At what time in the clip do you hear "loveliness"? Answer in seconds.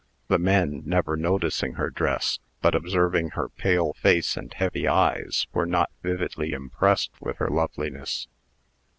7.51-8.27